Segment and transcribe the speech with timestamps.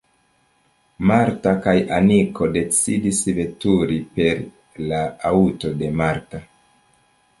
[1.09, 4.43] Marta kaj Aniko decidis veturi per
[4.93, 6.43] la aŭto de Marta.